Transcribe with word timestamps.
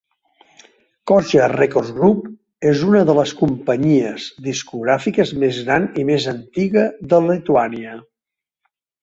Koja 1.09 1.49
Records 1.51 1.91
Group 1.97 2.69
és 2.71 2.81
una 2.87 3.01
de 3.09 3.15
les 3.19 3.33
companyies 3.41 4.25
discogràfiques 4.49 5.35
més 5.45 5.61
gran 5.69 5.87
i 6.03 6.07
més 6.11 6.27
antiga 6.33 6.89
de 7.13 7.23
Lituània. 7.29 7.95